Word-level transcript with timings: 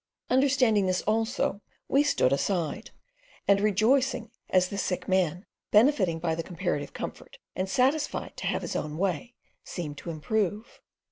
Understanding 0.31 0.87
this 0.87 1.03
also, 1.03 1.61
we 1.87 2.01
stood 2.01 2.33
aside, 2.33 2.89
and 3.47 3.61
rejoicing 3.61 4.31
as 4.49 4.69
the 4.69 4.77
sick 4.79 5.07
man, 5.07 5.45
benefiting 5.69 6.17
by 6.17 6.33
the 6.33 6.41
comparative 6.41 6.91
comfort 6.91 7.37
and 7.55 7.69
satisfied 7.69 8.35
to 8.37 8.47
have 8.47 8.63
his 8.63 8.75
own 8.75 8.97
way, 8.97 9.35
seemed 9.63 9.99
to 9.99 10.09
improve. 10.09 10.81